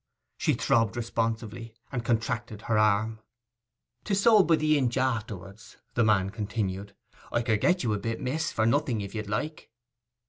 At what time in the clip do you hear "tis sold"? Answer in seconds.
4.03-4.47